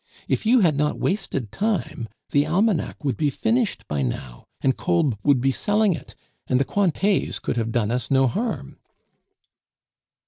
If 0.27 0.47
you 0.47 0.61
had 0.61 0.75
not 0.75 0.97
wasted 0.97 1.51
time, 1.51 2.09
the 2.31 2.47
almanac 2.47 3.03
would 3.05 3.17
be 3.17 3.29
finished 3.29 3.87
by 3.87 4.01
now, 4.01 4.45
and 4.59 4.75
Kolb 4.75 5.15
would 5.21 5.39
be 5.39 5.51
selling 5.51 5.93
it, 5.93 6.15
and 6.47 6.59
the 6.59 6.65
Cointets 6.65 7.37
could 7.37 7.55
have 7.55 7.71
done 7.71 7.91
us 7.91 8.09
no 8.09 8.25
harm." 8.25 8.79